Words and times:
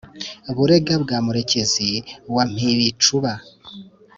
burega 0.55 0.93
bwa 1.03 1.17
murekezi 1.25 1.89
wa 2.35 2.43
mpibicuba 2.51 3.31